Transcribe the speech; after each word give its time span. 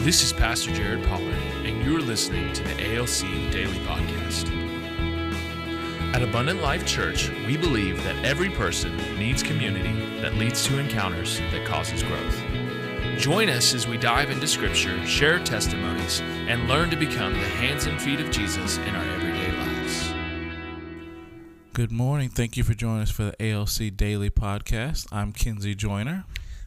This 0.00 0.22
is 0.22 0.32
Pastor 0.32 0.72
Jared 0.72 1.06
Pollard, 1.08 1.34
and 1.62 1.84
you're 1.84 2.00
listening 2.00 2.54
to 2.54 2.62
the 2.64 2.96
ALC 2.96 3.20
Daily 3.52 3.76
Podcast. 3.80 4.48
At 6.14 6.22
Abundant 6.22 6.62
Life 6.62 6.86
Church, 6.86 7.28
we 7.46 7.58
believe 7.58 8.02
that 8.04 8.24
every 8.24 8.48
person 8.48 8.96
needs 9.18 9.42
community 9.42 9.92
that 10.22 10.36
leads 10.36 10.64
to 10.68 10.78
encounters 10.78 11.38
that 11.50 11.66
causes 11.66 12.02
growth. 12.02 12.40
Join 13.18 13.50
us 13.50 13.74
as 13.74 13.86
we 13.86 13.98
dive 13.98 14.30
into 14.30 14.48
Scripture, 14.48 15.06
share 15.06 15.38
testimonies, 15.38 16.22
and 16.48 16.66
learn 16.66 16.88
to 16.88 16.96
become 16.96 17.34
the 17.34 17.38
hands 17.40 17.84
and 17.84 18.00
feet 18.00 18.20
of 18.20 18.30
Jesus 18.30 18.78
in 18.78 18.96
our 18.96 19.04
everyday 19.04 19.52
lives. 19.52 20.14
Good 21.74 21.92
morning. 21.92 22.30
Thank 22.30 22.56
you 22.56 22.64
for 22.64 22.72
joining 22.72 23.02
us 23.02 23.10
for 23.10 23.24
the 23.24 23.52
ALC 23.52 23.94
Daily 23.94 24.30
Podcast. 24.30 25.08
I'm 25.12 25.34
Kinsey 25.34 25.74
Joyner. 25.74 26.24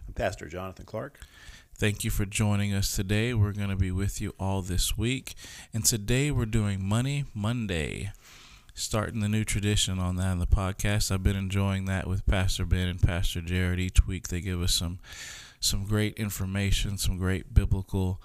I'm 0.07 0.13
Pastor 0.13 0.47
Jonathan 0.47 0.86
Clark. 0.86 1.20
Thank 1.83 2.05
you 2.05 2.11
for 2.11 2.23
joining 2.23 2.73
us 2.73 2.96
today. 2.96 3.33
We're 3.33 3.51
going 3.51 3.68
to 3.68 3.75
be 3.75 3.92
with 3.92 4.21
you 4.21 4.33
all 4.39 4.61
this 4.61 4.97
week. 4.97 5.33
And 5.73 5.83
today 5.83 6.32
we're 6.32 6.46
doing 6.46 6.82
Money 6.82 7.25
Monday, 7.33 8.14
starting 8.73 9.19
the 9.19 9.28
new 9.28 9.43
tradition 9.43 10.00
on 10.00 10.15
that 10.15 10.32
in 10.32 10.39
the 10.39 10.47
podcast. 10.47 11.11
I've 11.11 11.23
been 11.23 11.36
enjoying 11.36 11.83
that 11.87 12.07
with 12.07 12.25
Pastor 12.25 12.65
Ben 12.65 12.87
and 12.87 13.01
Pastor 13.01 13.42
Jared. 13.42 13.82
Each 13.82 14.07
week 14.07 14.29
they 14.29 14.39
give 14.39 14.61
us 14.61 14.73
some 14.73 15.00
some 15.59 15.83
great 15.83 16.15
information, 16.15 16.97
some 16.97 17.18
great 17.18 17.54
biblical 17.54 18.21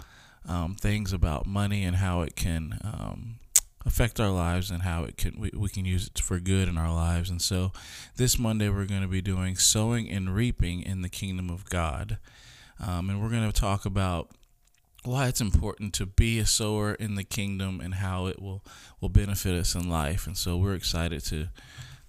um, 0.49 0.77
things 0.77 1.13
about 1.13 1.45
money 1.45 1.83
and 1.83 1.97
how 1.97 2.21
it 2.21 2.37
can 2.37 2.79
um, 2.85 3.41
affect 3.85 4.21
our 4.21 4.31
lives 4.31 4.71
and 4.71 4.83
how 4.83 5.03
it 5.03 5.17
can 5.17 5.35
we, 5.37 5.51
we 5.53 5.69
can 5.69 5.85
use 5.85 6.07
it 6.07 6.21
for 6.21 6.39
good 6.39 6.69
in 6.69 6.79
our 6.79 6.95
lives. 6.95 7.29
And 7.29 7.43
so 7.43 7.73
this 8.15 8.39
Monday 8.39 8.69
we're 8.69 8.85
going 8.85 9.03
to 9.03 9.09
be 9.09 9.21
doing 9.21 9.57
sowing 9.57 10.09
and 10.09 10.33
reaping 10.33 10.81
in 10.81 11.03
the 11.03 11.09
kingdom 11.09 11.51
of 11.51 11.69
God. 11.69 12.19
Um, 12.81 13.11
and 13.11 13.21
we're 13.21 13.31
going 13.31 13.51
to 13.51 13.61
talk 13.61 13.85
about 13.85 14.31
why 15.05 15.29
it's 15.29 15.41
important 15.41 15.95
to 15.95 16.07
be 16.07 16.39
a 16.39 16.47
sower 16.47 16.95
in 16.95 17.15
the 17.15 17.25
kingdom 17.25 17.81
and 17.81 17.95
how 17.95 18.27
it 18.27 18.41
will, 18.41 18.65
will 19.01 19.09
benefit 19.09 19.55
us 19.55 19.75
in 19.75 19.89
life. 19.89 20.27
And 20.27 20.37
so 20.37 20.57
we're 20.57 20.75
excited 20.75 21.25
to 21.27 21.49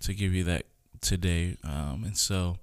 to 0.02 0.14
give 0.14 0.34
you 0.34 0.45
that 0.45 0.66
today. 1.02 1.58
Um, 1.64 2.03
and 2.06 2.17
so 2.17 2.58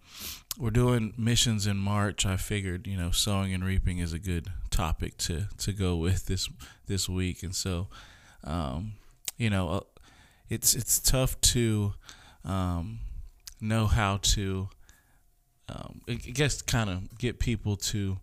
we're 0.59 0.71
doing 0.71 1.13
missions 1.19 1.67
in 1.67 1.77
March. 1.77 2.25
I 2.25 2.37
figured, 2.37 2.87
you 2.87 2.97
know, 2.97 3.11
sowing 3.11 3.53
and 3.53 3.65
reaping 3.65 3.98
is 3.98 4.13
a 4.13 4.19
good 4.19 4.48
topic 4.70 5.19
to 5.19 5.48
to 5.59 5.73
go 5.73 5.97
with 5.97 6.27
this 6.27 6.48
this 6.87 7.09
week. 7.09 7.43
And 7.43 7.55
so, 7.55 7.89
um, 8.45 8.93
you 9.37 9.51
know, 9.51 9.69
uh, 9.69 9.81
it's 10.48 10.75
it's 10.75 10.98
tough 10.98 11.41
to 11.43 11.95
um, 12.45 13.01
know 13.61 13.87
how 13.87 14.19
to 14.19 14.69
um, 15.69 16.00
I 16.09 16.14
guess 16.14 16.62
kind 16.62 16.91
of 16.91 17.19
get 17.19 17.39
people 17.39 17.77
to 17.77 18.19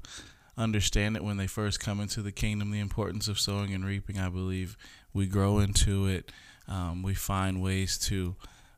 understand 0.57 1.15
it 1.15 1.23
when 1.23 1.37
they 1.37 1.47
first 1.47 1.79
come 1.79 1.99
into 1.99 2.21
the 2.21 2.31
kingdom. 2.31 2.71
The 2.71 2.79
importance 2.79 3.27
of 3.27 3.39
sowing 3.39 3.73
and 3.73 3.85
reaping, 3.85 4.19
I 4.19 4.29
believe, 4.29 4.77
we 5.13 5.25
grow 5.25 5.59
into 5.59 6.07
it. 6.07 6.31
Um, 6.67 7.03
we 7.03 7.13
find 7.13 7.61
ways 7.61 7.97
to 8.07 8.35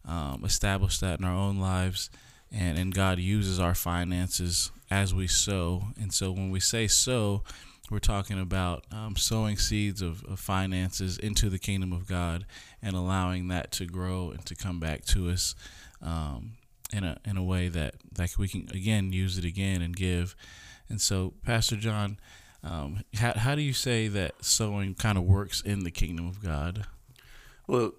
um, 0.07 0.44
establish 0.44 0.99
that 0.99 1.19
in 1.19 1.25
our 1.25 1.35
own 1.35 1.59
lives, 1.59 2.09
and 2.52 2.77
and 2.77 2.94
God 2.94 3.19
uses 3.19 3.59
our 3.59 3.75
finances 3.75 4.72
as 4.89 5.13
we 5.13 5.27
sow. 5.27 5.83
And 6.00 6.13
so 6.13 6.31
when 6.31 6.50
we 6.50 6.59
say 6.59 6.88
sow, 6.88 7.44
we're 7.89 8.00
talking 8.00 8.39
about 8.39 8.85
um, 8.91 9.16
sowing 9.16 9.57
seeds 9.57 10.02
of, 10.02 10.23
of, 10.25 10.39
finances 10.39 11.17
into 11.17 11.50
the 11.50 11.59
kingdom 11.59 11.94
of 11.94 12.07
God 12.07 12.45
and 12.81 12.95
allowing 12.95 13.47
that 13.50 13.72
to 13.73 13.85
grow 13.85 14.31
and 14.31 14.44
to 14.47 14.55
come 14.55 14.79
back 14.79 15.05
to 15.05 15.29
us 15.29 15.53
um, 16.02 16.53
in 16.94 17.03
a 17.03 17.17
in 17.25 17.38
a 17.38 17.44
way 17.44 17.67
that 17.67 17.95
that 18.11 18.38
we 18.38 18.47
can 18.47 18.69
again 18.73 19.11
use 19.14 19.38
it 19.38 19.45
again 19.45 19.81
and 19.81 19.95
give. 19.95 20.36
And 20.89 21.02
so, 21.02 21.33
Pastor 21.44 21.75
John, 21.75 22.19
um, 22.64 23.03
how 23.16 23.33
how 23.33 23.55
do 23.55 23.61
you 23.61 23.73
say 23.73 24.08
that 24.08 24.44
sowing 24.44 24.94
kind 24.95 25.17
of 25.17 25.23
works 25.23 25.61
in 25.61 25.83
the 25.83 25.91
kingdom 25.91 26.28
of 26.28 26.44
God? 26.44 26.86
Well, 27.68 27.94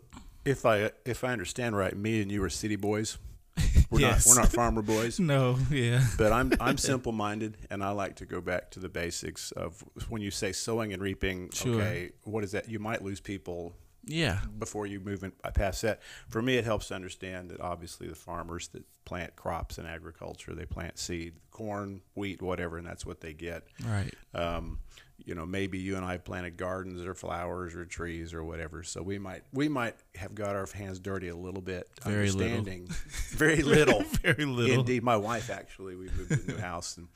if 0.45 0.65
I 0.65 0.91
if 1.05 1.25
I 1.25 1.33
understand 1.33 1.77
right, 1.77 1.97
me 1.97 2.23
and 2.23 2.31
you 2.31 2.43
are 2.45 2.51
city 2.51 2.77
boys. 2.77 3.19
We're 3.91 4.01
yes. 4.01 4.27
not 4.27 4.35
we're 4.35 4.43
not 4.43 4.53
farmer 4.53 4.83
boys. 4.83 5.21
no, 5.21 5.59
yeah. 5.71 6.05
but 6.19 6.33
I'm 6.33 6.53
I'm 6.61 6.77
simple 6.77 7.13
minded, 7.13 7.57
and 7.71 7.85
I 7.85 7.91
like 7.91 8.17
to 8.17 8.27
go 8.27 8.41
back 8.41 8.71
to 8.73 8.81
the 8.81 8.89
basics 8.89 9.53
of 9.53 9.83
when 10.09 10.21
you 10.21 10.31
say 10.31 10.53
sowing 10.53 10.93
and 10.93 11.01
reaping. 11.01 11.51
Sure. 11.53 11.77
Okay, 11.77 12.11
what 12.25 12.43
is 12.43 12.53
that? 12.53 12.69
You 12.69 12.81
might 12.81 13.03
lose 13.03 13.21
people 13.21 13.75
yeah. 14.07 14.41
before 14.59 14.87
you 14.87 15.01
move 15.01 15.23
in, 15.25 15.33
past 15.55 15.83
that. 15.83 16.01
For 16.29 16.41
me 16.41 16.57
it 16.57 16.65
helps 16.65 16.89
to 16.89 16.95
understand 16.95 17.51
that 17.51 17.61
obviously 17.61 18.09
the 18.09 18.15
farmers 18.15 18.69
that 18.69 18.85
plant 19.05 19.37
crops 19.37 19.79
in 19.79 19.87
agriculture 19.87 20.55
they 20.55 20.65
plant 20.67 20.99
seed 20.99 21.35
corn 21.51 22.01
wheat 22.15 22.43
whatever 22.43 22.79
and 22.79 22.87
that's 22.87 23.05
what 23.05 23.21
they 23.21 23.33
get. 23.33 23.65
Right. 23.85 24.15
Um, 24.35 24.79
you 25.25 25.35
know 25.35 25.47
maybe 25.47 25.79
you 25.79 25.97
and 25.97 26.05
i 26.05 26.19
planted 26.19 26.57
gardens 26.57 27.05
or 27.05 27.15
flowers 27.15 27.75
or 27.75 27.85
trees 27.85 28.35
or 28.35 28.45
whatever 28.45 28.83
so 28.83 29.03
we 29.03 29.19
might 29.19 29.43
we 29.53 29.69
might 29.69 29.95
have 30.15 30.35
got 30.35 30.55
our 30.55 30.67
hands 30.67 30.99
dirty 30.99 31.29
a 31.29 31.37
little 31.37 31.63
bit 31.63 31.89
very 32.05 32.29
understanding. 32.29 32.83
Little. 32.83 32.97
very 33.31 33.63
little. 33.63 34.03
Very 34.23 34.45
little. 34.45 34.81
Indeed 34.81 35.03
my 35.03 35.17
wife 35.17 35.51
actually 35.51 35.97
we 35.97 36.05
moved 36.11 36.31
to 36.31 36.53
a 36.53 36.57
new 36.57 36.61
house 36.61 36.97
and 36.97 37.09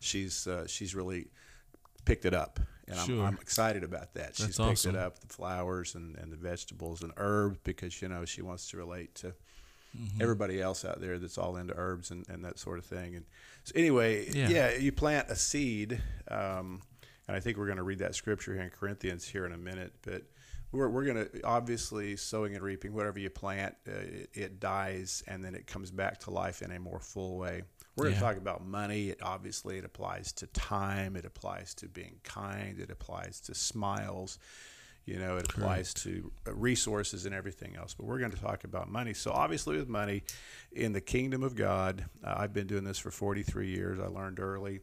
she's 0.00 0.46
uh, 0.46 0.66
she's 0.66 0.94
really 0.94 1.28
picked 2.04 2.24
it 2.24 2.34
up 2.34 2.60
and 2.88 2.98
sure. 2.98 3.20
I'm, 3.20 3.26
I'm, 3.26 3.38
excited 3.40 3.84
about 3.84 4.14
that. 4.14 4.34
That's 4.34 4.38
She's 4.38 4.56
picked 4.56 4.60
awesome. 4.60 4.94
it 4.94 4.98
up, 4.98 5.18
the 5.20 5.28
flowers 5.28 5.94
and, 5.94 6.16
and 6.16 6.32
the 6.32 6.36
vegetables 6.36 7.02
and 7.02 7.12
herbs, 7.16 7.58
because 7.62 8.00
you 8.00 8.08
know 8.08 8.24
she 8.24 8.42
wants 8.42 8.70
to 8.70 8.76
relate 8.76 9.14
to 9.16 9.28
mm-hmm. 9.28 10.20
everybody 10.22 10.60
else 10.60 10.84
out 10.84 11.00
there 11.00 11.18
that's 11.18 11.38
all 11.38 11.56
into 11.56 11.74
herbs 11.76 12.10
and, 12.10 12.26
and 12.28 12.44
that 12.44 12.58
sort 12.58 12.78
of 12.78 12.84
thing. 12.84 13.14
And 13.14 13.24
so 13.64 13.72
anyway, 13.76 14.28
yeah, 14.32 14.48
yeah 14.48 14.76
you 14.76 14.92
plant 14.92 15.28
a 15.28 15.36
seed, 15.36 16.00
um, 16.30 16.82
and 17.26 17.36
I 17.36 17.40
think 17.40 17.58
we're 17.58 17.66
going 17.66 17.78
to 17.78 17.84
read 17.84 17.98
that 17.98 18.14
scripture 18.14 18.54
here 18.54 18.62
in 18.62 18.70
Corinthians 18.70 19.26
here 19.26 19.46
in 19.46 19.52
a 19.52 19.58
minute, 19.58 19.92
but. 20.02 20.22
We're, 20.70 20.90
we're 20.90 21.06
going 21.06 21.24
to 21.24 21.42
obviously 21.44 22.14
sowing 22.16 22.54
and 22.54 22.62
reaping 22.62 22.92
whatever 22.92 23.18
you 23.18 23.30
plant 23.30 23.74
uh, 23.88 23.92
it, 23.92 24.30
it 24.34 24.60
dies 24.60 25.22
and 25.26 25.42
then 25.42 25.54
it 25.54 25.66
comes 25.66 25.90
back 25.90 26.20
to 26.24 26.30
life 26.30 26.60
in 26.60 26.70
a 26.70 26.78
more 26.78 27.00
full 27.00 27.38
way 27.38 27.62
we're 27.98 28.04
going 28.04 28.14
to 28.14 28.20
talk 28.20 28.36
about 28.36 28.64
money. 28.64 29.10
It 29.10 29.18
obviously 29.22 29.78
it 29.78 29.84
applies 29.84 30.32
to 30.34 30.46
time. 30.48 31.16
It 31.16 31.24
applies 31.24 31.74
to 31.74 31.88
being 31.88 32.16
kind. 32.22 32.78
It 32.78 32.90
applies 32.90 33.40
to 33.40 33.54
smiles. 33.54 34.38
You 35.04 35.18
know, 35.18 35.38
it 35.38 35.48
applies 35.50 35.94
to 35.94 36.30
uh, 36.46 36.52
resources 36.52 37.24
and 37.24 37.34
everything 37.34 37.76
else. 37.76 37.94
But 37.94 38.06
we're 38.06 38.18
going 38.18 38.30
to 38.30 38.40
talk 38.40 38.64
about 38.64 38.90
money. 38.90 39.14
So 39.14 39.30
obviously, 39.30 39.78
with 39.78 39.88
money, 39.88 40.22
in 40.70 40.92
the 40.92 41.00
kingdom 41.00 41.42
of 41.42 41.54
God, 41.54 42.04
uh, 42.22 42.34
I've 42.36 42.52
been 42.52 42.66
doing 42.66 42.84
this 42.84 42.98
for 42.98 43.10
43 43.10 43.68
years. 43.68 43.98
I 44.00 44.06
learned 44.06 44.38
early. 44.38 44.80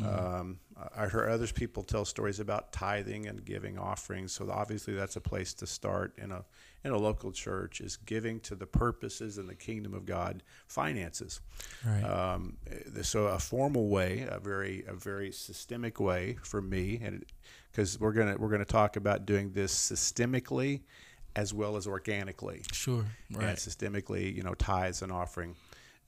Mm-hmm. 0.00 0.38
Um, 0.38 0.58
I 0.96 1.06
heard 1.06 1.30
others 1.30 1.52
people 1.52 1.84
tell 1.84 2.04
stories 2.04 2.40
about 2.40 2.72
tithing 2.72 3.26
and 3.28 3.44
giving 3.44 3.78
offerings. 3.78 4.32
So 4.32 4.50
obviously, 4.50 4.94
that's 4.94 5.16
a 5.16 5.20
place 5.20 5.54
to 5.54 5.66
start 5.66 6.18
in 6.18 6.32
a 6.32 6.44
in 6.84 6.90
a 6.90 6.98
local 6.98 7.32
church 7.32 7.80
is 7.80 7.96
giving 7.96 8.40
to 8.40 8.54
the 8.54 8.66
purposes 8.66 9.38
and 9.38 9.48
the 9.48 9.54
kingdom 9.54 9.94
of 9.94 10.04
God 10.04 10.42
finances. 10.66 11.40
Right. 11.86 12.02
Um, 12.02 12.58
so 13.02 13.26
a 13.26 13.38
formal 13.38 13.88
way, 13.88 14.26
a 14.28 14.38
very 14.40 14.84
a 14.86 14.94
very 14.94 15.30
systemic 15.30 16.00
way 16.00 16.38
for 16.42 16.60
me, 16.60 17.00
and 17.02 17.24
because 17.70 17.98
we're 18.00 18.12
gonna 18.12 18.36
we're 18.36 18.50
gonna 18.50 18.64
talk 18.64 18.96
about 18.96 19.26
doing 19.26 19.52
this 19.52 19.72
systemically 19.74 20.82
as 21.36 21.54
well 21.54 21.76
as 21.76 21.86
organically. 21.86 22.62
Sure. 22.72 23.04
Right. 23.30 23.48
And 23.48 23.58
systemically, 23.58 24.34
you 24.34 24.42
know, 24.42 24.54
tithes 24.54 25.02
and 25.02 25.12
offering, 25.12 25.54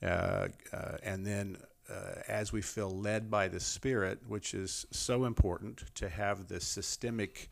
uh, 0.02 0.48
uh, 0.72 0.96
and 1.04 1.24
then. 1.24 1.58
Uh, 1.88 2.20
as 2.26 2.52
we 2.52 2.60
feel 2.60 2.90
led 2.90 3.30
by 3.30 3.46
the 3.46 3.60
Spirit, 3.60 4.18
which 4.26 4.54
is 4.54 4.86
so 4.90 5.24
important 5.24 5.84
to 5.94 6.08
have 6.08 6.48
the 6.48 6.60
systemic 6.60 7.48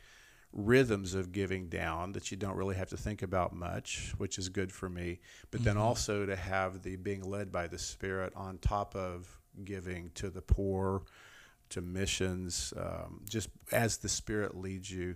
rhythms 0.51 1.13
of 1.13 1.31
giving 1.31 1.67
down 1.67 2.13
that 2.13 2.31
you 2.31 2.37
don't 2.37 2.55
really 2.55 2.75
have 2.75 2.89
to 2.89 2.97
think 2.97 3.21
about 3.21 3.53
much, 3.53 4.13
which 4.17 4.37
is 4.37 4.49
good 4.49 4.71
for 4.71 4.89
me. 4.89 5.19
But 5.51 5.59
mm-hmm. 5.59 5.65
then 5.65 5.77
also 5.77 6.25
to 6.25 6.35
have 6.35 6.81
the 6.81 6.95
being 6.95 7.23
led 7.23 7.51
by 7.51 7.67
the 7.67 7.77
Spirit 7.77 8.33
on 8.35 8.57
top 8.57 8.95
of 8.95 9.39
giving 9.63 10.11
to 10.15 10.29
the 10.29 10.41
poor, 10.41 11.03
to 11.69 11.81
missions, 11.81 12.73
um, 12.77 13.21
just 13.29 13.49
as 13.71 13.97
the 13.97 14.09
Spirit 14.09 14.57
leads 14.57 14.91
you. 14.91 15.15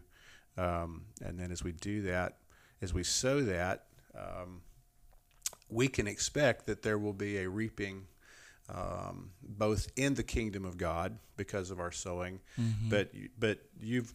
Um, 0.58 1.04
and 1.22 1.40
then 1.40 1.52
as 1.52 1.64
we 1.64 1.72
do 1.72 2.02
that, 2.04 2.38
as 2.82 2.94
we 2.94 3.04
sow 3.04 3.42
that, 3.42 3.86
um, 4.18 4.62
we 5.70 5.88
can 5.88 6.08
expect 6.08 6.66
that 6.66 6.82
there 6.82 6.98
will 6.98 7.14
be 7.14 7.38
a 7.38 7.50
reaping 7.50 8.08
um, 8.74 9.32
both 9.42 9.90
in 9.96 10.14
the 10.14 10.24
kingdom 10.24 10.66
of 10.66 10.78
God 10.78 11.18
because 11.38 11.72
of 11.72 11.80
our 11.80 11.92
sowing, 11.92 12.40
mm-hmm. 12.60 12.90
but 12.90 13.12
but 13.38 13.60
you've 13.82 14.14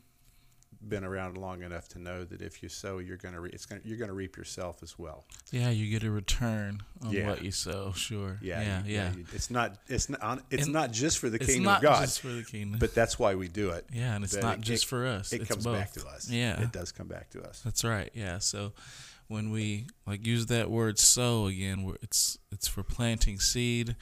been 0.88 1.04
around 1.04 1.38
long 1.38 1.62
enough 1.62 1.88
to 1.88 1.98
know 1.98 2.24
that 2.24 2.42
if 2.42 2.62
you 2.62 2.68
sow, 2.68 2.98
you're 2.98 3.16
gonna 3.16 3.40
re- 3.40 3.50
it's 3.52 3.66
gonna 3.66 3.80
you're 3.84 3.98
gonna 3.98 4.12
reap 4.12 4.36
yourself 4.36 4.82
as 4.82 4.98
well. 4.98 5.24
Yeah, 5.50 5.70
you 5.70 5.90
get 5.90 6.06
a 6.06 6.10
return 6.10 6.82
on 7.04 7.12
yeah. 7.12 7.28
what 7.28 7.42
you 7.42 7.50
sow. 7.50 7.92
Sure. 7.92 8.38
Yeah, 8.42 8.62
yeah, 8.62 8.84
you, 8.84 8.94
yeah. 8.94 9.12
You, 9.14 9.24
it's 9.32 9.50
not 9.50 9.78
it's 9.88 10.08
not 10.08 10.42
it's 10.50 10.64
and 10.64 10.72
not 10.72 10.92
just 10.92 11.18
for 11.18 11.30
the 11.30 11.38
kingdom 11.38 11.74
of 11.74 11.82
God. 11.82 12.02
just 12.02 12.20
for 12.20 12.28
the 12.28 12.44
kingdom. 12.44 12.78
But 12.78 12.94
that's 12.94 13.18
why 13.18 13.34
we 13.34 13.48
do 13.48 13.70
it. 13.70 13.86
Yeah, 13.92 14.14
and 14.14 14.24
it's 14.24 14.34
but 14.34 14.42
not 14.42 14.58
it, 14.58 14.60
just 14.62 14.84
it, 14.84 14.88
for 14.88 15.06
us. 15.06 15.32
It 15.32 15.42
it's 15.42 15.50
comes 15.50 15.64
both. 15.64 15.78
back 15.78 15.92
to 15.92 16.06
us. 16.06 16.30
Yeah, 16.30 16.60
it 16.60 16.72
does 16.72 16.92
come 16.92 17.08
back 17.08 17.30
to 17.30 17.42
us. 17.42 17.60
That's 17.64 17.84
right. 17.84 18.10
Yeah. 18.14 18.38
So 18.38 18.72
when 19.28 19.50
we 19.50 19.86
like 20.06 20.26
use 20.26 20.46
that 20.46 20.70
word 20.70 20.98
sow 20.98 21.46
again, 21.46 21.94
it's 22.02 22.38
it's 22.52 22.68
for 22.68 22.82
planting 22.82 23.40
seed 23.40 23.96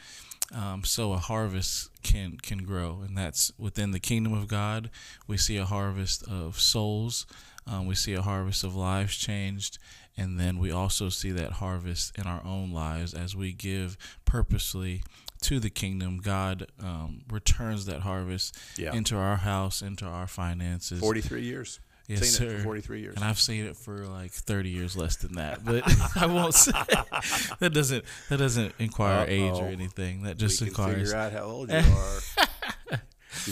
um, 0.55 0.85
so 0.85 1.13
a 1.13 1.19
harvest 1.19 1.91
can 2.03 2.37
can 2.39 2.65
grow, 2.65 3.03
and 3.07 3.17
that's 3.17 3.53
within 3.59 3.93
the 3.93 4.01
kingdom 4.01 4.33
of 4.33 4.49
God. 4.49 4.91
We 5.27 5.37
see 5.37 5.57
a 5.57 5.65
harvest 5.65 6.23
of 6.29 6.61
souls. 6.61 7.27
Um, 7.67 7.87
we 7.87 7.95
see 7.95 8.13
a 8.15 8.23
harvest 8.23 8.65
of 8.65 8.75
lives 8.75 9.17
changed, 9.17 9.79
and 10.17 10.39
then 10.39 10.59
we 10.59 10.71
also 10.73 11.09
see 11.09 11.31
that 11.31 11.53
harvest 11.53 12.19
in 12.19 12.27
our 12.27 12.45
own 12.45 12.73
lives 12.73 13.15
as 13.15 13.37
we 13.37 13.53
give 13.53 13.97
purposely 14.25 15.05
to 15.43 15.61
the 15.61 15.71
kingdom. 15.71 16.19
God 16.19 16.67
um, 16.83 17.23
returns 17.31 17.85
that 17.87 18.01
harvest 18.01 18.59
Yeah. 18.77 18.93
into 18.93 19.17
our 19.17 19.37
house, 19.37 19.81
into 19.81 20.05
our 20.07 20.27
finances. 20.27 20.99
43 21.01 21.43
years. 21.43 21.79
Yes, 22.09 22.21
Seen 22.21 22.47
it 22.49 22.51
sir. 22.51 22.57
for 22.59 22.65
43 22.65 23.01
years. 23.01 23.15
And 23.17 23.25
I've 23.25 23.39
seen 23.39 23.65
it 23.65 23.77
for 23.77 24.07
like 24.07 24.33
30 24.33 24.71
years 24.71 24.97
less 24.97 25.17
than 25.17 25.35
that, 25.35 25.65
but 25.65 25.83
I 26.17 26.27
won't 26.27 26.55
say 26.55 26.73
that 27.61 27.71
doesn't 27.73 28.05
that 28.29 28.39
doesn't 28.39 28.75
inquire 28.79 29.25
age 29.29 29.53
or 29.53 29.63
Uh-oh. 29.65 29.67
anything. 29.67 30.23
That 30.23 30.37
we 30.37 30.41
just 30.41 30.59
can 30.59 30.69
inquires 30.69 31.11
figure 31.11 31.17
out 31.17 31.33
how 31.33 31.45
old 31.45 31.71
you 31.71 31.77
are. 32.91 33.01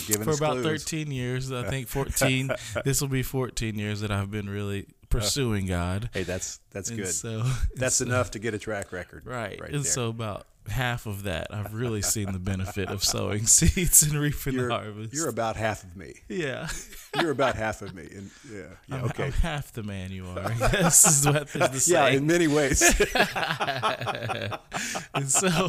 You're 0.06 0.22
for 0.24 0.32
about 0.32 0.58
clues. 0.60 0.84
13 0.84 1.10
years. 1.10 1.50
I 1.50 1.68
think 1.68 1.88
14. 1.88 2.50
this 2.84 3.00
will 3.00 3.08
be 3.08 3.22
14 3.22 3.78
years 3.78 4.02
that 4.02 4.10
I've 4.10 4.30
been 4.30 4.48
really 4.48 4.82
uh, 4.82 4.92
pursuing 5.08 5.66
God. 5.66 6.10
Hey, 6.12 6.22
that's 6.24 6.60
that's 6.70 6.90
And 6.90 6.98
good. 6.98 7.08
So 7.08 7.44
that's 7.76 7.96
so- 7.96 8.04
uh, 8.04 8.08
enough 8.08 8.30
to 8.32 8.38
get 8.38 8.52
a 8.54 8.58
track 8.58 8.92
record. 8.92 9.24
Right. 9.26 9.58
Right 9.60 9.70
and 9.72 9.82
there. 9.84 9.90
so 9.90 10.08
about 10.10 10.46
half 10.70 11.06
of 11.06 11.24
that, 11.24 11.48
I've 11.52 11.74
really 11.74 12.02
seen 12.02 12.32
the 12.32 12.38
benefit 12.38 12.88
of 12.88 13.04
sowing 13.04 13.46
seeds 13.46 14.02
and 14.02 14.14
reaping 14.14 14.54
you're, 14.54 14.68
the 14.68 14.74
harvest. 14.74 15.14
you're 15.14 15.28
about 15.28 15.56
half 15.56 15.84
of 15.84 15.96
me. 15.96 16.14
yeah. 16.28 16.68
You're 17.20 17.32
about 17.32 17.56
half 17.56 17.82
of 17.82 17.94
me. 17.94 18.08
And 18.14 18.30
yeah, 18.50 18.62
yeah 18.86 18.96
I'm, 18.96 19.04
okay. 19.06 19.26
I'm 19.26 19.32
half 19.32 19.72
the 19.72 19.82
man 19.82 20.10
you 20.10 20.26
are. 20.26 20.48
Guess 20.54 21.06
is 21.06 21.26
what 21.26 21.54
is 21.54 21.86
the 21.86 21.86
yeah, 21.92 22.08
in 22.08 22.26
many 22.26 22.46
ways. 22.46 22.82
and 25.14 25.28
so 25.28 25.68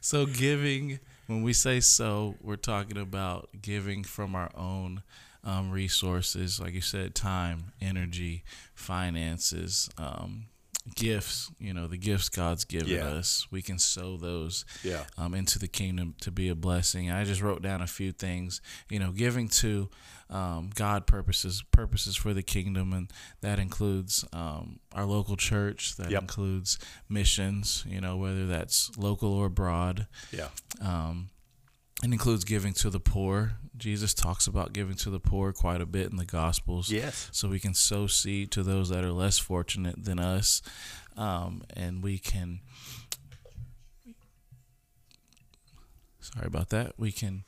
so 0.00 0.26
giving 0.26 1.00
when 1.26 1.42
we 1.42 1.52
say 1.52 1.80
so 1.80 2.36
we're 2.40 2.56
talking 2.56 2.96
about 2.96 3.48
giving 3.60 4.04
from 4.04 4.34
our 4.34 4.50
own 4.56 5.02
um, 5.44 5.70
resources 5.70 6.60
like 6.60 6.74
you 6.74 6.80
said 6.80 7.14
time 7.14 7.72
energy 7.80 8.44
finances 8.74 9.88
um, 9.98 10.46
gifts 10.94 11.50
you 11.58 11.72
know 11.72 11.86
the 11.86 11.96
gifts 11.98 12.28
god's 12.28 12.64
given 12.64 12.88
Yeah. 12.88 13.06
us 13.06 13.46
we 13.50 13.62
can 13.62 13.78
sow 13.78 14.16
those 14.16 14.64
Yeah. 14.82 15.04
um, 15.16 15.34
into 15.34 15.58
the 15.58 15.68
kingdom 15.68 16.14
to 16.20 16.30
be 16.30 16.48
a 16.48 16.54
blessing. 16.54 17.10
I 17.10 17.24
just 17.24 17.40
wrote 17.42 17.62
down 17.62 17.80
a 17.82 17.86
few 17.86 18.12
things, 18.12 18.60
you 18.90 18.98
know, 18.98 19.12
giving 19.12 19.48
to 19.48 19.88
um, 20.30 20.70
God 20.74 21.06
purposes, 21.06 21.62
purposes 21.72 22.14
for 22.16 22.34
the 22.34 22.42
kingdom, 22.42 22.92
and 22.92 23.10
that 23.40 23.58
includes 23.58 24.24
um, 24.32 24.78
our 24.92 25.06
local 25.06 25.36
church. 25.36 25.96
That 25.96 26.10
Yep. 26.10 26.22
includes 26.22 26.78
missions, 27.08 27.84
you 27.88 28.00
know, 28.00 28.16
whether 28.16 28.46
that's 28.46 28.90
local 28.98 29.32
or 29.32 29.46
abroad. 29.46 30.06
yeah. 30.30 30.48
Um, 30.80 31.30
it 32.02 32.12
includes 32.12 32.44
giving 32.44 32.72
to 32.74 32.90
the 32.90 33.00
poor. 33.00 33.52
Jesus 33.76 34.12
talks 34.14 34.46
about 34.46 34.72
giving 34.72 34.96
to 34.96 35.10
the 35.10 35.20
poor 35.20 35.52
quite 35.52 35.80
a 35.80 35.86
bit 35.86 36.10
in 36.10 36.16
the 36.16 36.24
Gospels 36.24 36.90
Yes. 36.90 37.28
so 37.32 37.48
we 37.48 37.60
can 37.60 37.74
sow 37.74 38.06
seed 38.08 38.50
to 38.52 38.62
those 38.64 38.88
that 38.88 39.04
are 39.04 39.12
less 39.12 39.38
fortunate 39.38 40.04
than 40.04 40.18
us 40.18 40.62
um, 41.16 41.62
and 41.76 42.02
we 42.02 42.18
can 42.18 42.58
sorry 46.20 46.46
about 46.46 46.70
that 46.70 46.92
we 46.98 47.12
can 47.12 47.44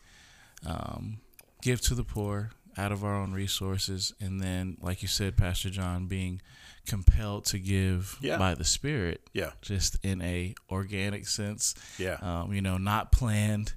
um, 0.67 1.19
give 1.63 1.81
to 1.83 1.95
the 1.95 2.05
poor 2.05 2.51
out 2.79 2.93
of 2.93 3.05
our 3.05 3.15
own 3.21 3.33
resources 3.33 4.13
and 4.21 4.41
then 4.41 4.77
like 4.81 5.03
you 5.03 5.09
said 5.09 5.37
pastor 5.37 5.69
john 5.71 6.07
being 6.07 6.41
compelled 6.87 7.45
to 7.45 7.59
give 7.59 8.17
Yeah. 8.21 8.39
by 8.39 8.55
the 8.55 8.65
spirit 8.65 9.29
Yeah. 9.33 9.51
just 9.63 9.97
in 10.05 10.23
a 10.23 10.55
organic 10.71 11.27
sense 11.27 11.75
Yeah. 11.99 12.19
um, 12.23 12.53
you 12.53 12.63
know 12.63 12.79
not 12.79 13.13
planned 13.13 13.75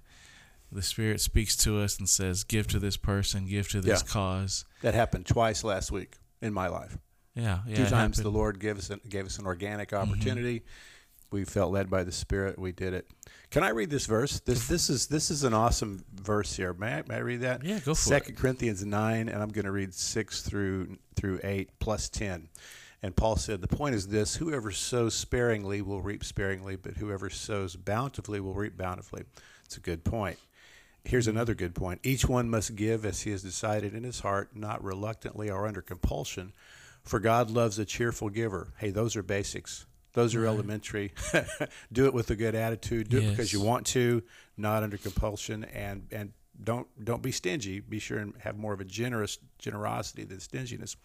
the 0.74 0.82
spirit 0.82 1.22
speaks 1.22 1.56
to 1.58 1.80
us 1.80 1.98
and 1.98 2.08
says 2.10 2.44
give 2.44 2.68
to 2.68 2.80
this 2.80 2.98
person 2.98 3.46
give 3.48 3.70
to 3.70 3.82
this 3.82 4.04
Yeah. 4.06 4.12
cause 4.12 4.66
That 4.82 4.94
happened 4.94 5.26
twice 5.26 5.64
last 5.64 5.92
week 5.92 6.18
in 6.42 6.54
my 6.54 6.68
life. 6.68 6.98
yeah, 7.36 7.60
yeah. 7.68 7.76
Two 7.76 7.84
it 7.84 7.90
times 7.90 8.18
the. 8.18 8.30
Lord 8.30 8.60
gave 8.60 8.78
us 8.78 8.90
an, 8.90 9.00
gave 9.08 9.26
us 9.26 9.40
an 9.40 9.46
organic 9.46 9.90
mm-hmm. 9.90 10.10
opportunity. 10.12 10.64
We 11.32 11.46
felt 11.46 11.72
led 11.72 11.90
by 11.90 12.04
the 12.04 12.12
Spirit. 12.12 12.60
We 12.60 12.72
did 12.72 12.94
it. 12.94 13.10
Can 13.50 13.64
I 13.64 13.70
read 13.70 13.90
this 13.90 14.06
verse? 14.06 14.40
This 14.42 14.68
this 14.68 14.88
is 14.90 15.08
this 15.08 15.32
is 15.32 15.44
an 15.44 15.54
awesome 15.54 16.06
verse 16.14 16.56
here. 16.56 16.74
May 16.74 16.98
I, 17.00 17.04
may 17.08 17.16
I 17.16 17.20
read 17.20 17.42
that? 17.42 17.64
Yeah, 17.64 17.80
go 17.80 17.96
for 17.96 18.02
Second 18.02 18.38
Corinthians 18.38 18.86
nine, 18.86 19.30
and 19.30 19.42
I'm 19.42 19.50
going 19.50 19.66
to 19.66 19.72
read 19.72 19.96
six 19.96 20.42
through 20.44 20.98
through 21.16 21.40
eight 21.44 21.72
plus 21.80 22.08
ten. 22.08 22.50
And 23.02 23.16
Paul 23.16 23.36
said, 23.36 23.62
the 23.62 23.68
point 23.68 23.96
is 23.96 24.08
this: 24.08 24.36
whoever 24.36 24.70
sows 24.72 25.16
sparingly 25.16 25.82
will 25.82 26.02
reap 26.02 26.24
sparingly, 26.24 26.76
but 26.76 26.98
whoever 26.98 27.30
sows 27.32 27.76
bountifully 27.76 28.40
will 28.40 28.54
reap 28.54 28.78
bountifully. 28.78 29.24
It's 29.66 29.78
a 29.78 29.82
good 29.82 30.04
point. 30.04 30.38
Here's 31.06 31.28
another 31.28 31.54
good 31.54 31.76
point. 31.76 32.00
Each 32.04 32.26
one 32.28 32.50
must 32.50 32.76
give 32.76 33.06
as 33.06 33.22
he 33.22 33.32
has 33.32 33.44
decided 33.44 33.94
in 33.94 34.04
his 34.04 34.22
heart, 34.22 34.56
not 34.56 34.84
reluctantly 34.84 35.50
or 35.50 35.68
under 35.68 35.82
compulsion, 35.82 36.54
for 37.04 37.20
God 37.20 37.52
loves 37.52 37.78
a 37.78 37.86
cheerful 37.86 38.30
giver. 38.30 38.74
Hey, 38.78 38.90
those 38.90 39.16
are 39.16 39.24
basics. 39.24 39.86
Those 40.14 40.36
are 40.36 40.46
elementary. 40.46 41.12
do 41.92 42.06
it 42.06 42.14
with 42.14 42.30
a 42.30 42.36
good 42.36 42.56
attitude. 42.56 43.10
Do 43.10 43.18
it 43.18 43.32
because 43.32 43.52
you 43.52 43.62
want 43.62 43.86
to, 43.88 44.24
not 44.58 44.84
under 44.84 44.98
compulsion, 44.98 45.64
and 45.66 46.08
and 46.12 46.34
don't 46.62 46.88
don't 47.04 47.22
be 47.22 47.32
stingy. 47.32 47.80
Be 47.80 48.00
sure 48.00 48.20
and 48.20 48.34
have 48.40 48.58
more 48.58 48.74
of 48.74 48.80
a 48.80 48.86
generous 48.86 49.40
generosity 49.58 50.24
than 50.24 50.40
stinginess. 50.40 50.96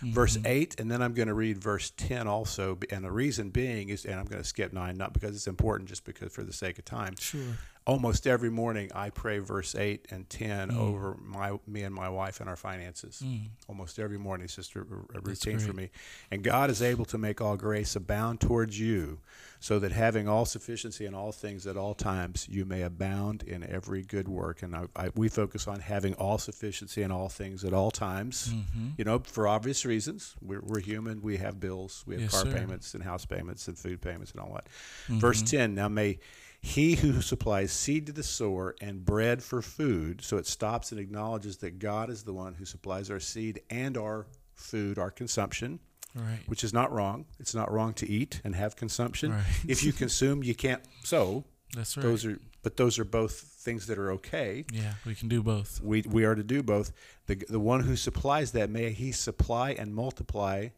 Verse 0.00 0.36
mm-hmm. 0.36 0.46
eight, 0.46 0.78
and 0.78 0.90
then 0.90 1.02
I'm 1.02 1.12
going 1.12 1.28
to 1.28 1.34
read 1.34 1.58
verse 1.58 1.90
ten 1.96 2.28
also. 2.28 2.78
And 2.90 3.04
the 3.04 3.10
reason 3.10 3.50
being 3.50 3.88
is, 3.88 4.04
and 4.04 4.14
I'm 4.14 4.26
going 4.26 4.40
to 4.40 4.48
skip 4.48 4.72
nine, 4.72 4.96
not 4.96 5.12
because 5.12 5.34
it's 5.34 5.48
important, 5.48 5.88
just 5.88 6.04
because 6.04 6.32
for 6.32 6.44
the 6.44 6.52
sake 6.52 6.78
of 6.78 6.84
time 6.84 7.16
Sure. 7.18 7.40
Almost 7.86 8.26
every 8.26 8.50
morning 8.50 8.90
I 8.94 9.10
pray 9.10 9.38
verse 9.40 9.74
8 9.74 10.06
and 10.10 10.28
10 10.30 10.70
over 10.70 11.16
my 11.20 11.58
me 11.66 11.82
and 11.82 11.94
my 11.94 12.08
wife 12.08 12.40
and 12.40 12.48
our 12.48 12.56
finances. 12.56 13.22
Almost 13.68 13.98
every 13.98 14.18
morning 14.18 14.44
it's 14.44 14.56
just 14.56 14.74
a, 14.76 14.80
a 14.80 15.20
routine 15.20 15.58
for 15.58 15.72
me. 15.72 15.90
And 16.30 16.42
God 16.42 16.70
is 16.70 16.80
able 16.82 17.04
to 17.06 17.18
make 17.18 17.40
all 17.40 17.56
grace 17.56 17.96
abound 17.96 18.40
towards 18.40 18.78
you 18.78 19.18
so 19.58 19.78
that 19.78 19.92
having 19.92 20.28
all 20.28 20.44
sufficiency 20.44 21.06
in 21.06 21.14
all 21.14 21.32
things 21.32 21.66
at 21.66 21.76
all 21.76 21.94
times 21.94 22.46
you 22.48 22.64
may 22.64 22.82
abound 22.82 23.42
in 23.42 23.62
every 23.68 24.02
good 24.02 24.28
work. 24.28 24.62
And 24.62 24.74
I, 24.76 24.84
I, 24.94 25.10
we 25.14 25.28
focus 25.28 25.66
on 25.66 25.80
having 25.80 26.14
all 26.14 26.38
sufficiency 26.38 27.02
in 27.02 27.10
all 27.10 27.28
things 27.28 27.64
at 27.64 27.72
all 27.72 27.90
times. 27.90 28.48
Mm-hmm. 28.52 28.88
You 28.96 29.04
know, 29.04 29.18
for 29.20 29.46
obvious 29.48 29.84
reasons. 29.84 30.34
We're, 30.40 30.60
we're 30.62 30.80
human. 30.80 31.20
We 31.22 31.36
have 31.38 31.58
bills. 31.60 32.04
We 32.06 32.14
have 32.14 32.22
Yes, 32.22 32.30
car 32.32 32.42
sir. 32.44 32.52
payments 32.52 32.94
and 32.94 33.02
house 33.02 33.24
payments 33.24 33.66
and 33.68 33.78
food 33.78 34.00
payments 34.00 34.32
and 34.32 34.40
all 34.40 34.52
that. 34.54 34.66
Mm-hmm. 35.04 35.18
Verse 35.18 35.42
10 35.42 35.74
Now 35.74 35.88
may 35.88 36.18
he 36.62 36.94
who 36.94 37.20
supplies 37.20 37.72
seed 37.72 38.06
to 38.06 38.12
the 38.12 38.22
sower 38.22 38.74
and 38.80 39.04
bread 39.04 39.42
for 39.42 39.60
food, 39.62 40.22
so 40.22 40.36
it 40.36 40.46
stops 40.46 40.92
and 40.92 41.00
acknowledges 41.00 41.56
that 41.58 41.78
God 41.80 42.08
is 42.08 42.22
the 42.22 42.32
one 42.32 42.54
who 42.54 42.64
supplies 42.64 43.10
our 43.10 43.18
seed 43.20 43.60
and 43.68 43.96
our 43.98 44.26
food, 44.54 44.98
our 44.98 45.10
consumption, 45.10 45.80
Right. 46.14 46.40
which 46.46 46.62
is 46.62 46.72
not 46.74 46.92
wrong. 46.92 47.24
It's 47.40 47.54
not 47.54 47.72
wrong 47.72 47.94
to 47.94 48.08
eat 48.08 48.40
and 48.44 48.54
have 48.54 48.76
consumption. 48.76 49.32
Right. 49.32 49.44
if 49.66 49.82
you 49.82 49.92
consume, 49.92 50.42
you 50.44 50.54
can't 50.54 50.82
sow. 51.04 51.44
That's 51.74 51.96
right. 51.96 52.02
Those 52.02 52.26
are, 52.26 52.38
but 52.62 52.76
those 52.76 52.98
are 52.98 53.04
both 53.04 53.32
things 53.40 53.86
that 53.86 53.98
are 53.98 54.12
okay. 54.12 54.64
yeah, 54.72 54.92
we 55.06 55.14
can 55.14 55.28
do 55.28 55.42
both. 55.42 55.80
We, 55.82 56.02
we 56.02 56.24
are 56.24 56.34
to 56.34 56.44
do 56.44 56.62
both. 56.62 56.92
The, 57.26 57.42
the 57.48 57.58
one 57.58 57.80
who 57.80 57.96
supplies 57.96 58.52
that, 58.52 58.68
may 58.70 58.90
he 58.92 59.10
supply 59.10 59.70
and 59.72 59.94
multiply 59.94 60.68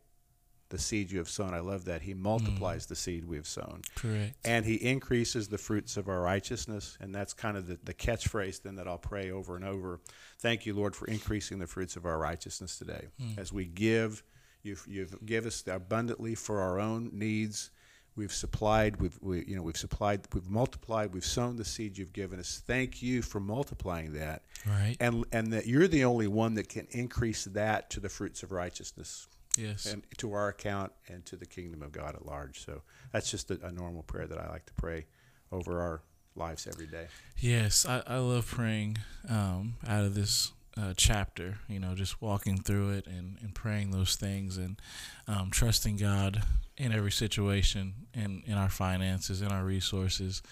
the 0.70 0.78
seed 0.78 1.10
you 1.10 1.18
have 1.18 1.28
sown. 1.28 1.54
I 1.54 1.60
love 1.60 1.84
that. 1.86 2.02
He 2.02 2.14
multiplies 2.14 2.86
mm. 2.86 2.88
the 2.88 2.96
seed 2.96 3.24
we 3.24 3.36
have 3.36 3.46
sown. 3.46 3.82
Correct. 3.94 4.34
and 4.44 4.64
he 4.64 4.74
increases 4.74 5.48
the 5.48 5.58
fruits 5.58 5.96
of 5.96 6.08
our 6.08 6.20
righteousness. 6.20 6.96
And 7.00 7.14
that's 7.14 7.32
kind 7.32 7.56
of 7.56 7.66
the, 7.66 7.78
the 7.84 7.94
catchphrase 7.94 8.62
then 8.62 8.76
that 8.76 8.88
i'll 8.88 8.98
pray 8.98 9.30
over 9.30 9.56
and 9.56 9.64
over. 9.64 10.00
Thank 10.38 10.66
you 10.66 10.74
lord 10.74 10.96
for 10.96 11.06
increasing 11.06 11.58
the 11.58 11.66
fruits 11.66 11.96
of 11.96 12.06
our 12.06 12.18
righteousness 12.18 12.78
today. 12.78 13.08
Mm. 13.20 13.38
As 13.38 13.52
we 13.52 13.66
give 13.66 14.22
you've, 14.62 14.84
you've 14.88 15.24
give 15.24 15.46
us 15.46 15.64
abundantly 15.66 16.34
for 16.34 16.60
our 16.60 16.80
own 16.80 17.10
needs. 17.12 17.70
We've 18.16 18.32
supplied 18.32 19.00
we've 19.00 19.18
we, 19.20 19.44
you 19.44 19.56
know 19.56 19.62
we've 19.62 19.76
supplied 19.76 20.22
we've 20.32 20.48
multiplied 20.48 21.12
we've 21.12 21.24
sown 21.24 21.56
the 21.56 21.64
seed 21.64 21.98
you've 21.98 22.12
given 22.12 22.38
us. 22.38 22.62
Thank 22.66 23.02
you 23.02 23.22
for 23.22 23.40
multiplying 23.40 24.14
that. 24.14 24.44
Right. 24.66 24.96
and 25.00 25.24
and 25.32 25.52
that 25.52 25.66
you're 25.66 25.88
the 25.88 26.04
only 26.04 26.28
one 26.28 26.54
that 26.54 26.68
can 26.68 26.86
increase 26.90 27.44
that 27.44 27.90
to 27.90 28.00
the 28.00 28.08
fruits 28.08 28.42
of 28.42 28.52
righteousness 28.52 29.28
yes. 29.58 29.86
and 29.86 30.02
to 30.18 30.32
our 30.32 30.48
account 30.48 30.92
and 31.08 31.24
to 31.26 31.36
the 31.36 31.46
kingdom 31.46 31.82
of 31.82 31.92
God 31.92 32.14
at 32.14 32.26
large. 32.26 32.64
So 32.64 32.82
that's 33.12 33.30
just 33.30 33.50
a, 33.50 33.58
a 33.66 33.72
normal 33.72 34.02
prayer 34.02 34.26
that 34.26 34.38
I 34.38 34.48
like 34.48 34.66
to 34.66 34.74
pray 34.74 35.06
over 35.52 35.80
our 35.80 36.02
lives 36.36 36.66
every 36.66 36.86
day. 36.86 37.06
Yes, 37.38 37.86
I, 37.86 38.02
I 38.06 38.18
love 38.18 38.46
praying 38.46 38.98
um, 39.28 39.74
out 39.86 40.04
of 40.04 40.14
this 40.14 40.52
uh, 40.76 40.92
chapter, 40.96 41.58
you 41.68 41.78
know, 41.78 41.94
just 41.94 42.20
walking 42.20 42.58
through 42.58 42.90
it 42.90 43.06
and, 43.06 43.38
and 43.40 43.54
praying 43.54 43.90
those 43.90 44.16
things 44.16 44.56
and 44.56 44.80
um, 45.28 45.50
trusting 45.50 45.96
God 45.96 46.42
in 46.76 46.92
every 46.92 47.12
situation, 47.12 47.94
in, 48.12 48.42
in 48.46 48.54
our 48.54 48.68
finances, 48.68 49.40
in 49.40 49.52
our 49.52 49.64
resources, 49.64 50.42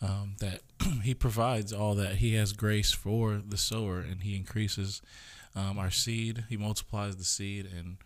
um, 0.00 0.36
that 0.40 0.60
He 1.02 1.12
provides 1.12 1.72
all 1.72 1.94
that. 1.96 2.16
He 2.16 2.34
has 2.34 2.54
grace 2.54 2.92
for 2.92 3.42
the 3.46 3.58
sower 3.58 3.98
and 3.98 4.22
He 4.22 4.34
increases 4.34 5.02
um, 5.54 5.78
our 5.78 5.90
seed, 5.90 6.44
He 6.48 6.56
multiplies 6.56 7.16
the 7.16 7.24
seed 7.24 7.66
and 7.66 7.98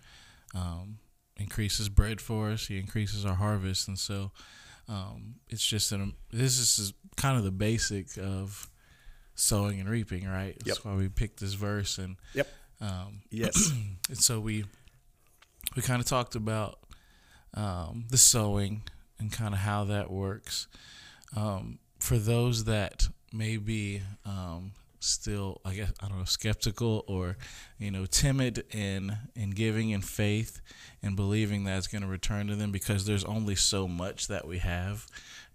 um, 0.55 0.99
increases 1.37 1.89
bread 1.89 2.21
for 2.21 2.51
us, 2.51 2.67
He 2.67 2.79
increases 2.79 3.25
our 3.25 3.35
harvest. 3.37 3.89
And 3.89 3.99
so, 3.99 4.33
um, 4.89 5.37
it's 5.49 5.65
just 5.65 5.93
an 5.93 6.15
this 6.33 6.59
is 6.79 6.93
kind 7.17 7.37
of 7.39 7.45
the 7.45 7.51
basic 7.53 8.17
of 8.19 8.69
sowing 9.35 9.81
and 9.81 9.89
reaping, 9.89 10.27
right? 10.27 10.57
That's 10.65 10.79
Yep. 10.79 10.85
why 10.85 10.95
we 10.97 11.09
picked 11.09 11.41
this 11.41 11.55
verse 11.55 11.99
and 11.99 12.17
Yep. 12.35 12.49
um, 12.81 13.23
Yes. 13.31 13.71
and 14.09 14.19
so 14.19 14.41
we 14.41 14.65
we 15.77 15.83
kind 15.83 16.01
of 16.01 16.07
talked 16.09 16.35
about 16.35 16.79
um, 17.55 18.05
the 18.11 18.19
sowing 18.19 18.83
and 19.19 19.31
kind 19.33 19.55
of 19.55 19.61
how 19.61 19.85
that 19.85 20.11
works. 20.11 20.67
Um, 21.37 21.79
for 21.99 22.19
those 22.19 22.65
that 22.65 23.09
may 23.33 23.57
be 23.57 24.03
um, 24.25 24.73
still, 25.01 25.61
I 25.65 25.75
guess 25.75 25.93
I 26.01 26.09
don't 26.09 26.19
know, 26.19 26.25
skeptical 26.25 27.05
or 27.09 27.37
you 27.79 27.91
know 27.91 28.07
timid 28.07 28.65
in 28.73 29.17
in 29.35 29.51
giving 29.51 29.91
in 29.91 30.03
faith 30.03 30.61
and 31.03 31.17
believing 31.17 31.65
that 31.65 31.79
it's 31.79 31.87
going 31.89 32.03
to 32.03 32.09
return 32.09 32.47
to 32.47 32.55
them 32.55 32.71
because 32.71 33.07
there's 33.07 33.25
only 33.25 33.57
so 33.57 33.89
much 33.89 34.29
that 34.29 34.47
we 34.47 34.59
have. 34.59 35.07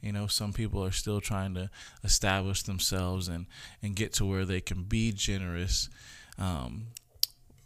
You 0.01 0.11
know, 0.11 0.27
some 0.27 0.51
people 0.51 0.83
are 0.83 0.91
still 0.91 1.21
trying 1.21 1.53
to 1.53 1.69
establish 2.03 2.63
themselves 2.63 3.27
and 3.27 3.45
and 3.81 3.95
get 3.95 4.13
to 4.13 4.25
where 4.25 4.45
they 4.45 4.61
can 4.61 4.83
be 4.83 5.11
generous. 5.11 5.89
Um, 6.37 6.87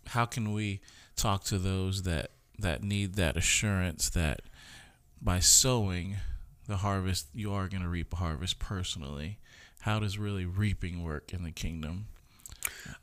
how 0.07 0.25
can 0.25 0.53
we 0.53 0.81
talk 1.15 1.43
to 1.45 1.57
those 1.57 2.03
that 2.03 2.31
that 2.59 2.83
need 2.83 3.15
that 3.15 3.37
assurance 3.37 4.09
that 4.09 4.41
by 5.21 5.39
sowing 5.39 6.17
the 6.67 6.77
harvest 6.77 7.27
you 7.33 7.51
are 7.51 7.67
going 7.67 7.81
to 7.81 7.89
reap 7.89 8.13
a 8.13 8.17
harvest 8.17 8.59
personally 8.59 9.39
how 9.81 9.99
does 9.99 10.17
really 10.17 10.45
reaping 10.45 11.03
work 11.03 11.33
in 11.33 11.43
the 11.43 11.51
kingdom 11.51 12.05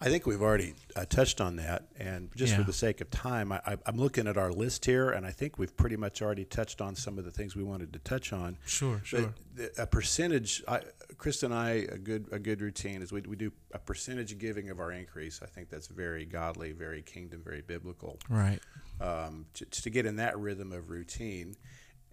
I 0.01 0.09
think 0.11 0.27
we've 0.27 0.43
already 0.43 0.75
uh, 0.95 1.07
touched 1.07 1.41
on 1.41 1.57
that, 1.57 1.85
and 1.99 2.31
just 2.37 2.55
for 2.55 2.63
the 2.63 2.73
sake 2.73 3.01
of 3.01 3.11
time, 3.11 3.53
I, 3.53 3.61
I'm 3.87 3.97
looking 3.97 4.27
at 4.27 4.37
our 4.37 4.53
list 4.53 4.85
here, 4.85 5.11
and 5.11 5.25
I 5.27 5.31
think 5.31 5.59
we've 5.59 5.75
pretty 5.77 5.97
much 5.97 6.21
already 6.23 6.45
touched 6.45 6.81
on 6.81 6.95
some 6.95 7.19
of 7.19 7.25
the 7.25 7.31
things 7.31 7.57
we 7.57 7.63
wanted 7.63 7.93
to 7.95 7.99
touch 8.01 8.33
on. 8.33 8.59
sure 9.03 9.33
But 9.57 9.75
the- 9.77 9.83
a 9.83 9.87
percentage, 9.87 10.63
I, 10.69 10.81
Krista 11.17 11.45
and 11.45 11.55
I, 11.55 11.71
a 11.91 11.99
good 11.99 12.27
a 12.33 12.39
good 12.39 12.61
routine 12.61 13.01
is 13.03 13.13
we, 13.13 13.23
we 13.23 13.37
do 13.37 13.53
a 13.73 13.79
percentage 13.79 14.37
giving 14.39 14.71
of 14.71 14.79
our 14.79 14.93
increase. 14.93 15.41
I 15.43 15.47
think 15.47 15.71
that's 15.71 15.87
very 15.89 16.27
godly, 16.27 16.73
very 16.73 17.03
kingdom, 17.03 17.43
very 17.45 17.63
biblical. 17.63 18.19
right 18.29 18.61
Um, 19.01 19.47
to, 19.55 19.65
to 19.65 19.91
get 19.91 20.05
in 20.07 20.17
that 20.17 20.39
rhythm 20.39 20.73
of 20.73 20.91
routine, 20.91 21.57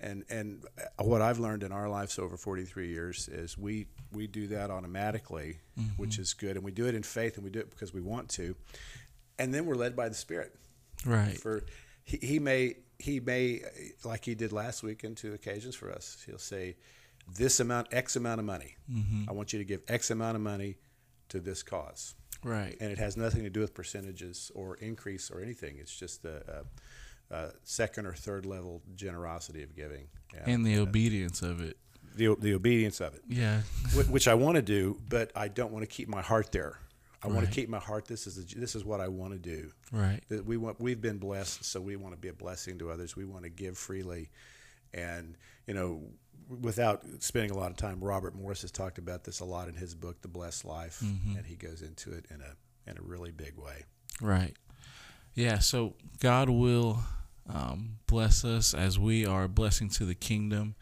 and 0.03 0.23
and 0.29 0.63
uh, 0.77 1.03
what 1.03 1.21
I've 1.21 1.39
learned 1.39 1.63
in 1.63 1.71
our 1.71 1.89
lives 1.89 2.19
over 2.19 2.37
43 2.37 2.89
years 2.89 3.27
is 3.27 3.57
we 3.57 3.87
we 4.11 4.27
do 4.27 4.47
that 4.47 4.69
automatically, 4.69 5.57
which 5.97 6.19
is 6.19 6.33
good, 6.33 6.55
and 6.55 6.63
we 6.63 6.71
do 6.71 6.85
it 6.87 6.95
in 6.95 7.03
faith, 7.03 7.35
and 7.35 7.43
we 7.43 7.49
do 7.49 7.59
it 7.59 7.69
because 7.69 7.93
we 7.93 8.01
want 8.01 8.29
to, 8.29 8.55
and 9.39 9.53
then 9.53 9.65
we're 9.65 9.75
led 9.75 9.95
by 9.95 10.09
the 10.09 10.15
Spirit. 10.15 10.55
Right. 11.05 11.37
For 11.37 11.63
he, 12.03 12.17
he 12.17 12.39
may 12.39 12.75
he 12.99 13.19
may 13.19 13.61
like 14.03 14.25
he 14.25 14.35
did 14.35 14.51
last 14.51 14.83
week 14.83 15.03
into 15.03 15.33
occasions 15.33 15.75
for 15.75 15.91
us 15.91 16.23
he'll 16.25 16.37
say 16.37 16.75
this 17.37 17.59
amount 17.59 17.87
x 17.91 18.15
amount 18.15 18.39
of 18.39 18.45
money 18.45 18.75
i 19.27 19.31
want 19.33 19.51
you 19.51 19.59
to 19.59 19.65
give 19.65 19.81
x 19.87 20.11
amount 20.11 20.35
of 20.35 20.41
money 20.41 20.75
to 21.33 21.39
this 21.39 21.63
cause. 21.63 22.15
Right. 22.43 22.77
And 22.79 22.91
it 22.91 22.99
has 22.99 23.17
nothing 23.17 23.43
to 23.43 23.49
do 23.49 23.59
with 23.59 23.73
percentages 23.73 24.51
or 24.53 24.75
increase 24.75 25.31
or 25.31 25.41
anything. 25.41 25.77
It's 25.79 25.95
just 25.95 26.21
the 26.23 26.43
a, 26.47 26.63
a 27.31 27.49
second 27.63 28.05
or 28.05 28.13
third 28.13 28.45
level 28.45 28.81
generosity 28.95 29.63
of 29.63 29.75
giving 29.75 30.07
and 30.45 30.65
the 30.65 30.77
obedience 30.77 31.41
of 31.41 31.61
it 31.61 31.77
the, 32.15 32.35
the 32.39 32.53
obedience 32.53 32.99
of 33.01 33.15
it 33.15 33.21
yeah 33.27 33.61
which 34.09 34.27
I 34.27 34.33
want 34.35 34.55
to 34.55 34.61
do, 34.61 34.99
but 35.09 35.31
I 35.35 35.47
don't 35.47 35.71
want 35.71 35.83
to 35.83 35.87
keep 35.87 36.07
my 36.07 36.21
heart 36.21 36.51
there. 36.51 36.77
I 37.23 37.27
want 37.27 37.39
Right. 37.39 37.47
to 37.47 37.51
keep 37.53 37.69
my 37.69 37.79
heart. 37.79 38.05
This 38.05 38.27
is 38.27 38.35
the, 38.35 38.59
this 38.59 38.75
is 38.75 38.83
what 38.83 38.99
I 38.99 39.07
want 39.07 39.31
to 39.33 39.39
do. 39.39 39.71
right 39.91 40.21
we 40.45 40.57
want. 40.57 40.79
We've 40.79 40.99
been 41.01 41.17
blessed, 41.17 41.63
so 41.63 41.79
we 41.79 41.95
want 41.95 42.13
to 42.13 42.19
be 42.19 42.27
a 42.27 42.33
blessing 42.33 42.77
to 42.79 42.91
others. 42.91 43.15
We 43.15 43.25
want 43.25 43.43
to 43.43 43.49
give 43.49 43.77
freely, 43.77 44.29
and 44.93 45.37
you 45.67 45.73
know, 45.73 46.01
without 46.61 47.03
spending 47.19 47.51
a 47.51 47.57
lot 47.57 47.71
of 47.71 47.77
time. 47.77 48.03
Robert 48.03 48.35
Morris 48.35 48.61
has 48.61 48.71
talked 48.71 48.97
about 48.97 49.23
this 49.23 49.39
a 49.39 49.45
lot 49.45 49.69
in 49.69 49.75
his 49.75 49.95
book, 49.95 50.21
The 50.21 50.27
Blessed 50.27 50.65
Life, 50.65 51.01
mm-hmm. 51.03 51.37
and 51.37 51.45
he 51.45 51.55
goes 51.55 51.81
into 51.81 52.11
it 52.11 52.25
in 52.29 52.41
a 52.41 52.89
in 52.91 52.97
a 52.97 53.01
really 53.01 53.31
big 53.31 53.57
way. 53.57 53.83
Right. 54.21 54.55
Yeah. 55.35 55.59
So 55.59 55.95
God 56.19 56.49
will 56.49 56.99
um, 57.49 57.97
bless 58.07 58.45
us 58.45 58.73
as 58.73 58.97
we 58.99 59.25
are 59.25 59.43
a 59.45 59.49
blessing 59.49 59.89
to 59.89 60.05
the 60.05 60.15
kingdom. 60.15 60.75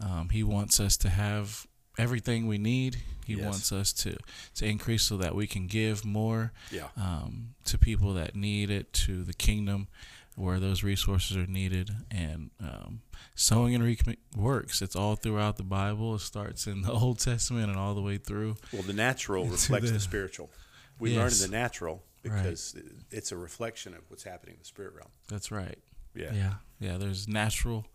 Um, 0.00 0.28
he 0.30 0.42
wants 0.42 0.80
us 0.80 0.96
to 0.98 1.08
have 1.08 1.66
everything 1.98 2.46
we 2.46 2.58
need. 2.58 2.96
He 3.24 3.34
Yes. 3.34 3.44
wants 3.44 3.72
us 3.72 3.92
to 3.94 4.16
to 4.56 4.66
increase 4.66 5.02
so 5.04 5.16
that 5.16 5.34
we 5.34 5.46
can 5.46 5.66
give 5.66 6.04
more 6.04 6.52
Yeah. 6.70 6.88
um, 6.96 7.54
to 7.64 7.78
people 7.78 8.12
that 8.14 8.34
need 8.36 8.70
it, 8.70 8.92
to 9.04 9.22
the 9.24 9.32
kingdom 9.32 9.88
where 10.36 10.58
those 10.60 10.82
resources 10.82 11.36
are 11.36 11.46
needed. 11.46 11.90
And 12.10 12.50
um, 12.60 13.00
sowing 13.34 13.74
and 13.74 13.82
reaping 13.82 14.16
works. 14.36 14.82
It's 14.82 14.96
all 14.96 15.16
throughout 15.16 15.56
the 15.56 15.62
Bible. 15.62 16.16
It 16.16 16.20
starts 16.20 16.66
in 16.66 16.82
the 16.82 16.92
Old 17.02 17.18
Testament 17.20 17.70
and 17.70 17.78
all 17.78 17.94
the 17.94 18.02
way 18.02 18.18
through. 18.18 18.56
Well, 18.72 18.82
the 18.82 18.92
natural 18.92 19.46
reflects 19.48 19.86
the, 19.86 19.94
the- 19.94 20.00
spiritual. 20.00 20.50
We 20.98 21.16
learn 21.16 21.32
in 21.32 21.38
the 21.38 21.48
natural 21.48 22.02
Right. 22.30 22.42
because 22.42 22.74
it's 23.10 23.32
a 23.32 23.36
reflection 23.36 23.94
of 23.94 24.00
what's 24.08 24.24
happening 24.24 24.54
in 24.54 24.58
the 24.60 24.64
spirit 24.64 24.94
realm. 24.94 25.10
That's 25.28 25.50
right. 25.50 25.78
Yeah. 26.14 26.32
Yeah, 26.32 26.54
yeah. 26.80 26.96
There's 26.98 27.26
natural 27.28 27.86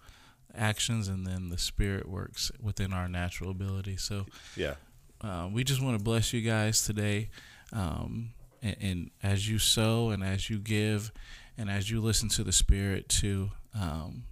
actions, 0.55 1.07
and 1.07 1.25
then 1.25 1.49
the 1.49 1.57
spirit 1.57 2.07
works 2.07 2.51
within 2.61 2.91
our 2.93 3.07
natural 3.07 3.49
ability. 3.51 3.97
So 3.97 4.25
Yeah. 4.55 4.75
uh, 5.21 5.49
we 5.51 5.63
just 5.63 5.81
want 5.81 5.97
to 5.97 6.03
bless 6.03 6.33
you 6.33 6.41
guys 6.41 6.83
today, 6.83 7.29
um, 7.71 8.33
and, 8.61 8.75
and 8.81 9.11
as 9.23 9.47
you 9.47 9.59
sow 9.59 10.09
and 10.09 10.23
as 10.23 10.49
you 10.49 10.59
give, 10.59 11.11
and 11.57 11.69
as 11.69 11.89
you 11.91 12.01
listen 12.01 12.29
to 12.29 12.43
the 12.43 12.51
Spirit 12.53 13.09
to 13.09 13.51
um, 13.73 14.23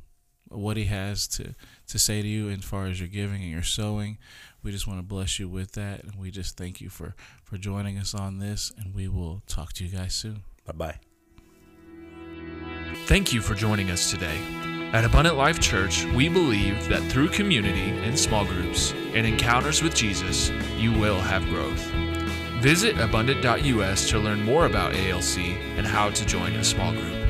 what 0.49 0.77
He 0.77 0.85
has 0.85 1.27
to 1.29 1.53
to 1.87 1.99
say 1.99 2.21
to 2.21 2.27
you 2.27 2.49
as 2.49 2.63
far 2.63 2.87
as 2.87 2.99
your 2.99 3.09
giving 3.09 3.41
and 3.41 3.51
your 3.51 3.63
sowing. 3.63 4.17
We 4.63 4.71
just 4.71 4.87
want 4.87 4.99
to 4.99 5.03
bless 5.03 5.39
you 5.39 5.47
with 5.47 5.73
that, 5.73 6.03
and 6.03 6.15
we 6.15 6.31
just 6.31 6.57
thank 6.57 6.81
you 6.81 6.89
for 6.89 7.15
for 7.43 7.57
joining 7.57 7.97
us 7.97 8.13
on 8.13 8.39
this. 8.39 8.71
And 8.77 8.93
we 8.93 9.07
will 9.07 9.41
talk 9.47 9.73
to 9.73 9.85
you 9.85 9.95
guys 9.95 10.13
soon. 10.13 10.43
Bye 10.65 10.73
bye. 10.73 10.99
Thank 13.05 13.31
you 13.31 13.41
for 13.41 13.55
joining 13.55 13.89
us 13.89 14.11
today. 14.11 14.37
At 14.93 15.03
Abundant 15.03 15.35
Life 15.35 15.59
Church, 15.59 16.05
we 16.15 16.29
believe 16.29 16.87
that 16.87 17.03
through 17.11 17.29
community 17.29 17.89
and 17.89 18.17
small 18.17 18.45
groups 18.45 18.93
and 19.13 19.27
encounters 19.27 19.83
with 19.83 19.93
Jesus, 19.93 20.49
you 20.77 20.93
will 20.93 21.19
have 21.19 21.43
growth. 21.49 21.91
Visit 22.61 22.97
abundant.us 22.97 24.09
to 24.09 24.17
learn 24.17 24.41
more 24.43 24.65
about 24.65 24.95
ALC 24.95 25.37
and 25.77 25.85
how 25.85 26.09
to 26.09 26.25
join 26.25 26.53
a 26.53 26.63
small 26.63 26.91
group. 26.93 27.26